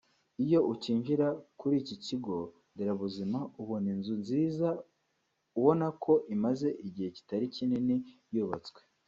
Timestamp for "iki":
1.81-1.95